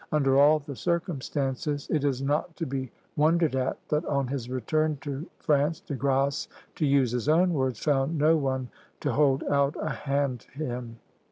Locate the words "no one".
8.17-8.69